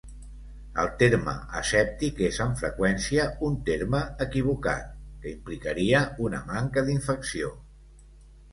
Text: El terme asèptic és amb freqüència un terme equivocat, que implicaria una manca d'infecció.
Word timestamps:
El 0.83 0.87
terme 1.01 1.35
asèptic 1.59 2.21
és 2.27 2.39
amb 2.45 2.57
freqüència 2.61 3.27
un 3.49 3.59
terme 3.69 4.01
equivocat, 4.27 4.89
que 5.21 5.35
implicaria 5.37 6.03
una 6.31 6.43
manca 6.51 6.87
d'infecció. 6.91 7.55